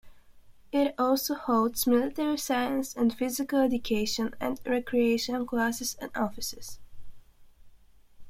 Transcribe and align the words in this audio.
It 0.71 0.95
also 0.97 1.35
holds 1.35 1.85
Military 1.85 2.35
Science 2.35 2.95
and 2.95 3.13
Physical 3.15 3.59
Education 3.59 4.33
and 4.39 4.59
Recreation 4.65 5.45
classes 5.45 5.93
and 6.01 6.09
offices. 6.15 6.79